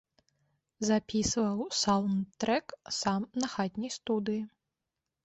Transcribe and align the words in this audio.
Запісваў 0.87 1.59
саўнд-трэк 1.81 2.65
сам 3.01 3.21
на 3.43 3.47
хатняй 3.53 3.93
студыі. 3.97 4.41